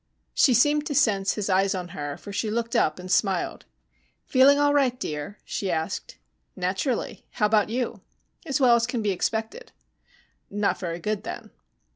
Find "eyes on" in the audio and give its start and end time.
1.47-1.89